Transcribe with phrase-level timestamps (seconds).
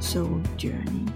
[0.00, 1.08] Soul Journey.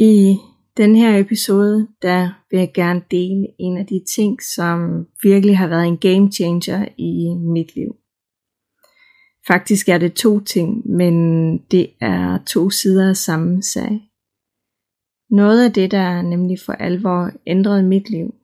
[0.00, 0.36] I
[0.76, 5.68] den her episode, der vil jeg gerne dele en af de ting, som virkelig har
[5.68, 7.96] været en game changer i mit liv.
[9.46, 11.14] Faktisk er det to ting, men
[11.58, 14.00] det er to sider af samme sag.
[15.30, 18.34] Noget af det, der nemlig for alvor ændrede mit liv,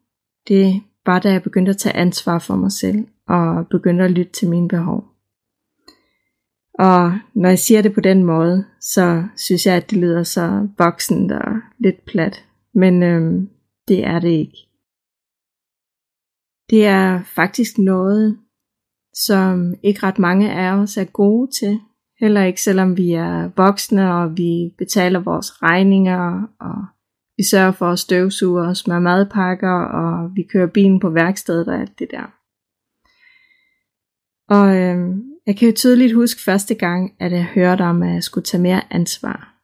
[0.48, 4.32] det var da jeg begyndte at tage ansvar for mig selv og begyndte at lytte
[4.32, 5.04] til mine behov.
[6.78, 10.68] Og når jeg siger det på den måde, så synes jeg, at det lyder så
[10.78, 12.44] voksent og lidt plat.
[12.74, 13.48] Men øhm,
[13.88, 14.58] det er det ikke.
[16.70, 18.38] Det er faktisk noget,
[19.14, 21.80] som ikke ret mange af os er gode til.
[22.20, 26.86] Heller ikke selvom vi er voksne, og vi betaler vores regninger, og
[27.36, 31.80] vi sørger for at støvsuge og smøre madpakker, og vi kører bilen på værkstedet og
[31.80, 32.32] alt det der.
[34.48, 38.22] Og øh, jeg kan jo tydeligt huske første gang, at jeg hørte om, at jeg
[38.22, 39.54] skulle tage mere ansvar.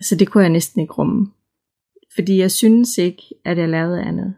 [0.00, 1.26] Altså det kunne jeg næsten ikke rumme.
[2.14, 4.34] Fordi jeg synes ikke, at jeg lavede andet.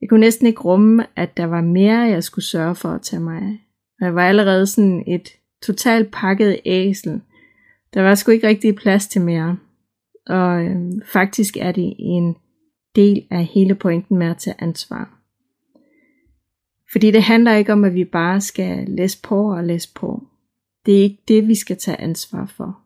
[0.00, 3.20] Jeg kunne næsten ikke rumme, at der var mere, jeg skulle sørge for at tage
[3.20, 3.58] mig af.
[4.00, 5.28] Og jeg var allerede sådan et
[5.62, 7.20] totalt pakket æsel.
[7.94, 9.56] Der var sgu ikke rigtig plads til mere.
[10.26, 12.36] Og øh, faktisk er det en
[12.96, 15.18] del af hele pointen med at tage ansvar.
[16.92, 20.26] Fordi det handler ikke om, at vi bare skal læse på og læse på.
[20.86, 22.78] Det er ikke det, vi skal tage ansvar for.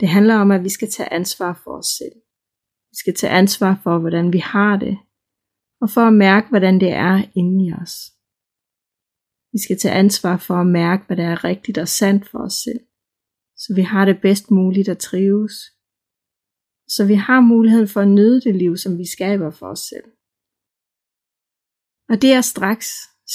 [0.00, 2.16] Det handler om, at vi skal tage ansvar for os selv.
[2.90, 4.98] Vi skal tage ansvar for, hvordan vi har det,
[5.80, 8.12] og for at mærke, hvordan det er inde i os.
[9.52, 12.54] Vi skal tage ansvar for at mærke, hvad der er rigtigt og sandt for os
[12.54, 12.80] selv
[13.56, 15.52] så vi har det bedst muligt at trives.
[16.88, 20.08] Så vi har muligheden for at nyde det liv, som vi skaber for os selv.
[22.08, 22.88] Og det er straks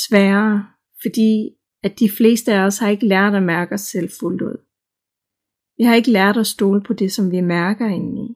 [0.03, 0.67] sværere,
[1.01, 4.57] fordi at de fleste af os har ikke lært at mærke os selv fuldt ud.
[5.77, 8.27] Vi har ikke lært at stole på det, som vi mærker indeni.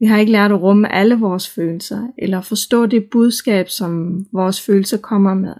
[0.00, 3.92] Vi har ikke lært at rumme alle vores følelser, eller forstå det budskab, som
[4.32, 5.54] vores følelser kommer med.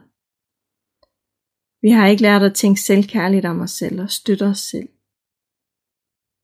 [1.84, 4.88] Vi har ikke lært at tænke selvkærligt om os selv og støtte os selv.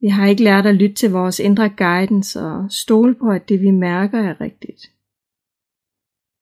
[0.01, 3.61] Vi har ikke lært at lytte til vores indre guidance og stole på, at det
[3.61, 4.93] vi mærker er rigtigt.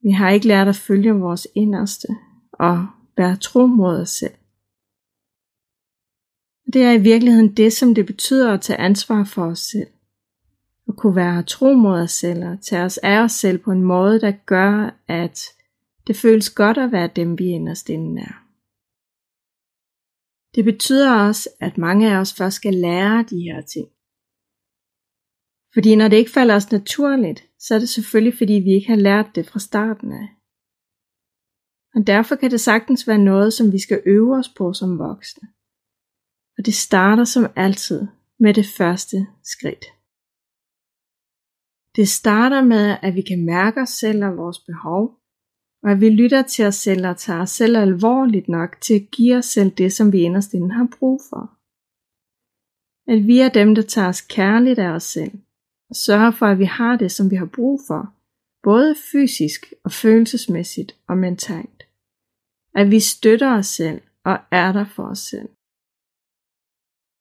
[0.02, 2.08] Vi har ikke lært at følge vores inderste
[2.52, 4.34] og være tro mod os selv.
[6.72, 9.90] Det er i virkeligheden det, som det betyder at tage ansvar for os selv.
[10.88, 13.82] At kunne være tro mod os selv og tage os af os selv på en
[13.82, 15.40] måde, der gør, at
[16.06, 18.47] det føles godt at være dem, vi inderst inden er.
[20.54, 23.88] Det betyder også, at mange af os først skal lære de her ting.
[25.74, 29.02] Fordi når det ikke falder os naturligt, så er det selvfølgelig fordi vi ikke har
[29.08, 30.28] lært det fra starten af.
[31.94, 35.48] Og derfor kan det sagtens være noget, som vi skal øve os på som voksne.
[36.58, 38.06] Og det starter som altid
[38.38, 39.84] med det første skridt.
[41.96, 45.17] Det starter med, at vi kan mærke os selv og vores behov,
[45.82, 49.10] og at vi lytter til os selv og tager os selv alvorligt nok til at
[49.10, 51.54] give os selv det, som vi inderst inden har brug for.
[53.12, 55.32] At vi er dem, der tager os kærligt af os selv,
[55.90, 58.14] og sørger for, at vi har det, som vi har brug for,
[58.62, 61.86] både fysisk og følelsesmæssigt og mentalt.
[62.74, 65.48] At vi støtter os selv og er der for os selv.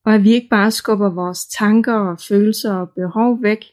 [0.06, 3.66] Og at vi ikke bare skubber vores tanker og følelser og behov væk,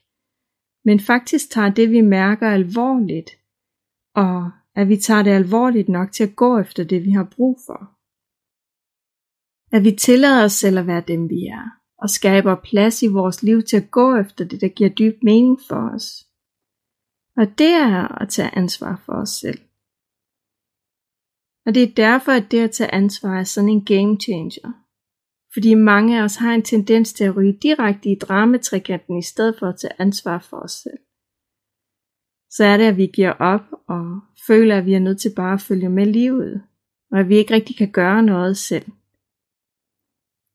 [0.84, 3.30] men faktisk tager det, vi mærker alvorligt,
[4.14, 7.58] og at vi tager det alvorligt nok til at gå efter det, vi har brug
[7.66, 7.80] for.
[9.76, 11.66] At vi tillader os selv at være dem, vi er,
[12.02, 15.58] og skaber plads i vores liv til at gå efter det, der giver dyb mening
[15.68, 16.06] for os.
[17.36, 19.60] Og det er at tage ansvar for os selv.
[21.66, 24.72] Og det er derfor, at det at tage ansvar er sådan en game changer.
[25.54, 29.58] Fordi mange af os har en tendens til at ryge direkte i dramatrikanten i stedet
[29.58, 30.98] for at tage ansvar for os selv
[32.56, 35.52] så er det, at vi giver op og føler, at vi er nødt til bare
[35.52, 36.62] at følge med livet,
[37.12, 38.84] og at vi ikke rigtig kan gøre noget selv.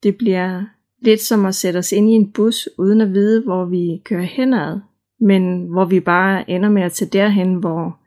[0.04, 0.66] Det bliver
[1.02, 4.22] lidt som at sætte os ind i en bus, uden at vide, hvor vi kører
[4.22, 4.80] henad,
[5.20, 8.00] men hvor vi bare ender med at tage derhen, hvor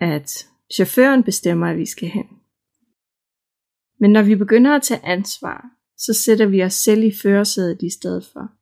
[0.00, 2.26] at chaufføren bestemmer, at vi skal hen.
[4.00, 7.90] Men når vi begynder at tage ansvar, så sætter vi os selv i førersædet i
[7.90, 8.61] stedet for.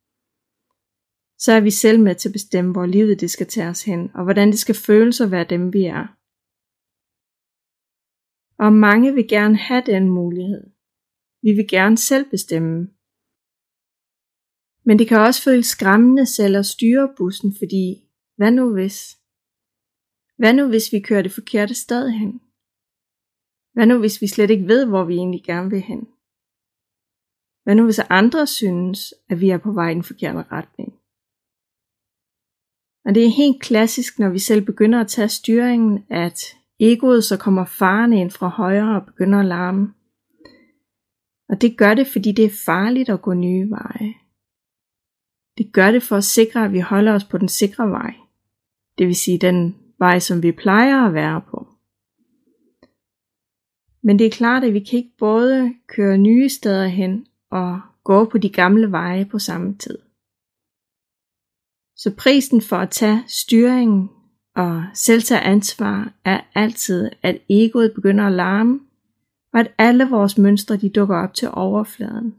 [1.44, 4.10] Så er vi selv med til at bestemme, hvor livet det skal tage os hen,
[4.14, 6.06] og hvordan det skal føles at være dem, vi er.
[8.64, 10.70] Og mange vil gerne have den mulighed.
[11.42, 12.88] Vi vil gerne selv bestemme.
[14.84, 17.84] Men det kan også føles skræmmende selv at styre bussen, fordi
[18.36, 19.18] hvad nu hvis?
[20.36, 22.40] Hvad nu hvis vi kører det forkerte sted hen?
[23.72, 26.08] Hvad nu hvis vi slet ikke ved, hvor vi egentlig gerne vil hen?
[27.62, 30.99] Hvad nu hvis andre synes, at vi er på vej i den forkerte retning?
[33.04, 37.36] Og det er helt klassisk, når vi selv begynder at tage styringen, at egoet så
[37.36, 39.92] kommer farne ind fra højre og begynder at larme.
[41.48, 44.14] Og det gør det, fordi det er farligt at gå nye veje.
[45.58, 48.14] Det gør det for at sikre, at vi holder os på den sikre vej.
[48.98, 51.68] Det vil sige den vej, som vi plejer at være på.
[54.02, 58.24] Men det er klart, at vi kan ikke både køre nye steder hen og gå
[58.24, 59.98] på de gamle veje på samme tid.
[62.02, 64.10] Så prisen for at tage styringen
[64.56, 68.80] og selv tage ansvar er altid, at egoet begynder at larme,
[69.52, 72.34] og at alle vores mønstre de dukker op til overfladen.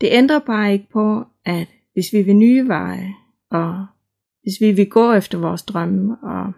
[0.00, 3.14] Det ændrer bare ikke på, at hvis vi vil nye veje,
[3.50, 3.86] og
[4.42, 6.52] hvis vi vil gå efter vores drømme og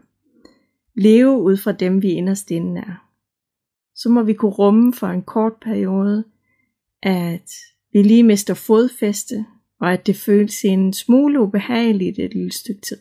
[0.97, 3.11] leve ud fra dem, vi inderst inde er,
[3.95, 6.25] så må vi kunne rumme for en kort periode,
[7.03, 7.51] at
[7.93, 9.47] vi lige mister fodfæste,
[9.81, 13.01] og at det føles en smule ubehageligt et lille stykke tid.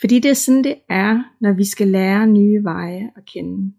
[0.00, 3.74] Fordi det er sådan, det er, når vi skal lære nye veje at kende.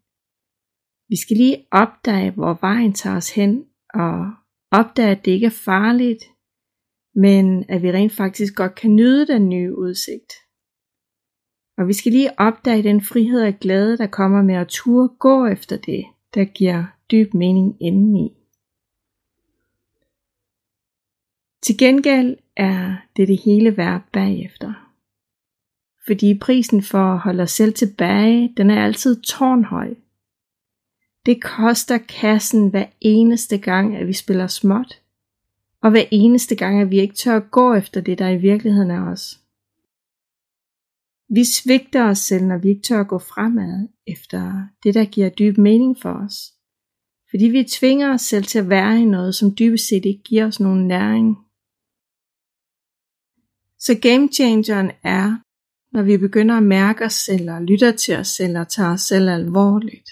[1.10, 4.34] Vi skal lige opdage, hvor vejen tager os hen, og
[4.72, 6.24] opdage, at det ikke er farligt,
[7.16, 10.34] men at vi rent faktisk godt kan nyde den nye udsigt.
[11.78, 15.46] Og vi skal lige opdage den frihed og glæde, der kommer med at turde gå
[15.46, 18.43] efter det, der giver dyb mening indeni.
[21.64, 24.74] Til gengæld er det det hele værd bagefter.
[26.06, 29.94] Fordi prisen for at holde os selv tilbage, den er altid tårnhøj.
[31.26, 35.02] Det koster kassen hver eneste gang, at vi spiller småt.
[35.82, 38.92] Og hver eneste gang, at vi ikke tør at gå efter det, der i virkeligheden
[38.92, 39.40] er os.
[41.30, 45.30] Vi svigter os selv, når vi ikke tør at gå fremad efter det, der giver
[45.30, 46.54] dyb mening for os.
[47.30, 50.48] Fordi vi tvinger os selv til at være i noget, som dybest set ikke giver
[50.48, 51.38] os nogen næring.
[53.86, 55.28] Så game changeren er,
[55.96, 59.02] når vi begynder at mærke os selv og lytter til os selv og tager os
[59.02, 60.10] selv alvorligt.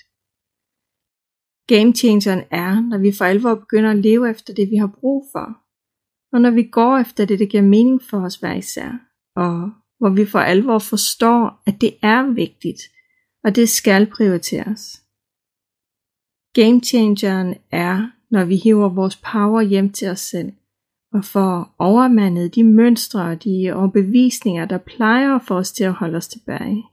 [1.71, 5.29] Game changeren er, når vi for alvor begynder at leve efter det, vi har brug
[5.31, 5.47] for.
[6.33, 8.91] Og når vi går efter det, der giver mening for os hver især.
[9.35, 12.81] Og hvor vi for alvor forstår, at det er vigtigt,
[13.43, 14.81] og det skal prioriteres.
[16.53, 20.51] Game changeren er, når vi hiver vores power hjem til os selv,
[21.13, 25.93] og får overmandet de mønstre og de overbevisninger, der plejer at få os til at
[25.93, 26.83] holde os tilbage,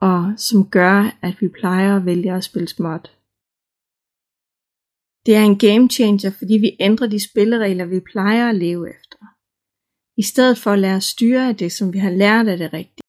[0.00, 3.16] og som gør, at vi plejer at vælge at spille småt.
[5.26, 9.18] Det er en game changer, fordi vi ændrer de spilleregler, vi plejer at leve efter.
[10.16, 12.72] I stedet for at lade os styre af det, som vi har lært af det
[12.72, 13.04] rigtige.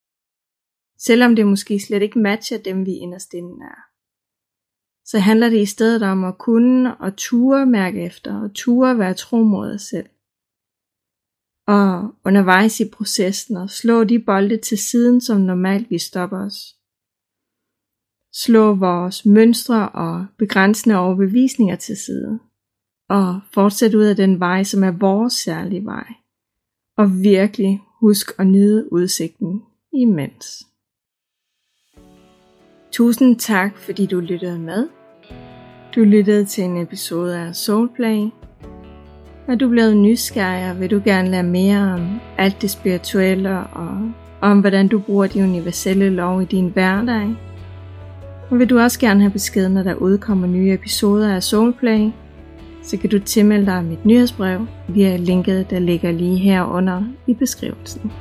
[0.98, 3.80] Selvom det måske slet ikke matcher dem, vi inderst inden er.
[5.04, 9.14] Så handler det i stedet om at kunne og ture mærke efter, og ture være
[9.14, 10.08] tro mod os selv.
[11.66, 16.76] Og undervejs i processen og slå de bolde til siden, som normalt vi stopper os
[18.36, 22.38] slå vores mønstre og begrænsende overbevisninger til side,
[23.08, 26.06] og fortsæt ud af den vej, som er vores særlige vej,
[26.96, 30.66] og virkelig husk at nyde udsigten imens.
[32.92, 34.88] Tusind tak, fordi du lyttede med.
[35.94, 38.28] Du lyttede til en episode af Soulplay.
[39.48, 44.12] Når du blevet nysgerrig, og vil du gerne lære mere om alt det spirituelle og
[44.40, 47.36] om hvordan du bruger de universelle lov i din hverdag,
[48.50, 52.10] og vil du også gerne have besked, når der udkommer nye episoder af Soulplay,
[52.82, 54.66] så kan du tilmelde dig mit nyhedsbrev.
[54.88, 58.12] Via linket, der ligger lige herunder i beskrivelsen.